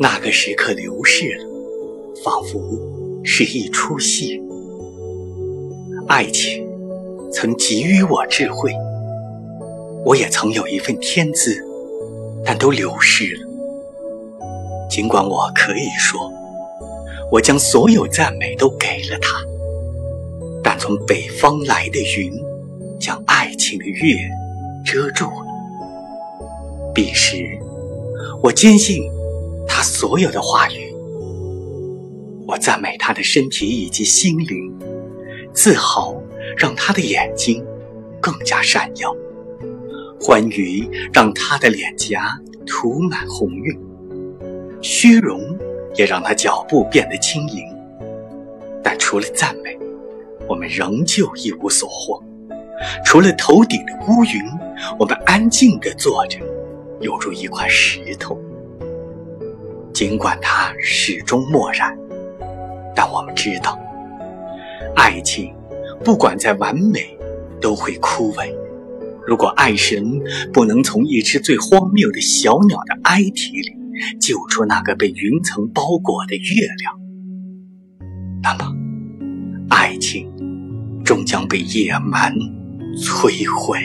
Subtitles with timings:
[0.00, 1.44] 那个时刻流逝了，
[2.24, 2.60] 仿佛
[3.22, 4.42] 是一出戏。
[6.08, 6.66] 爱情
[7.32, 8.72] 曾给予我智慧，
[10.04, 11.56] 我也曾有一份天资，
[12.44, 13.42] 但都流失了。
[14.90, 16.30] 尽管我可以说，
[17.30, 19.40] 我将所有赞美都给了他，
[20.62, 22.32] 但从北方来的云，
[23.00, 24.16] 将爱情的月
[24.84, 25.46] 遮住了。
[26.94, 27.36] 彼时，
[28.42, 29.02] 我坚信
[29.66, 30.94] 他所有的话语，
[32.46, 34.72] 我赞美他的身体以及心灵，
[35.52, 36.14] 自豪
[36.56, 37.64] 让他的眼睛
[38.20, 39.12] 更加闪耀，
[40.20, 43.80] 欢愉让他的脸颊涂满红晕，
[44.80, 45.40] 虚荣
[45.96, 47.64] 也让他脚步变得轻盈。
[48.82, 49.76] 但除了赞美，
[50.46, 52.22] 我们仍旧一无所获；
[53.04, 54.44] 除了头顶的乌云，
[54.98, 56.38] 我们安静地坐着。
[57.00, 58.38] 犹如一块石头，
[59.92, 61.94] 尽管它始终漠然，
[62.94, 63.78] 但我们知道，
[64.96, 65.52] 爱情
[66.02, 67.18] 不管再完美，
[67.60, 68.48] 都会枯萎。
[69.26, 73.72] 如果爱神不能从一只最荒谬的小鸟的哀啼里
[74.18, 76.94] 救出那个被云层包裹的月亮，
[78.42, 78.72] 那么，
[79.68, 80.30] 爱情
[81.04, 82.32] 终将被野蛮
[82.96, 83.78] 摧毁。